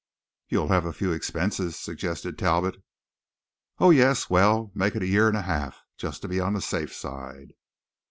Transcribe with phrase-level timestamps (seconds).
[0.49, 2.81] "You'll have a few expenses," suggested Talbot.
[3.77, 6.61] "Oh yes well, make it a year and a half, just to be on the
[6.61, 7.53] safe side."